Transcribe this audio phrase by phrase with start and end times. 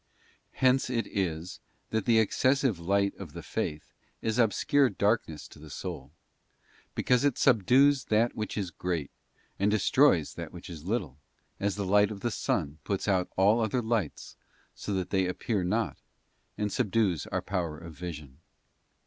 [0.53, 1.59] Hence it is
[1.91, 6.11] that the excessive light of the faith is obscure darkness to the soul,
[6.95, 9.11] because it subdues that which is great,
[9.59, 11.19] and des troys that which is little,
[11.59, 14.35] as the light of the sun puts out all other lights
[14.73, 15.99] so that they appear not,
[16.57, 18.39] and subdues our power of vision.